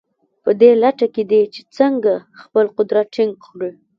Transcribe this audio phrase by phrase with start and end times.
[0.43, 3.71] په دې لټه کې دي چې څنګه خپل قدرت ټینګ کړي.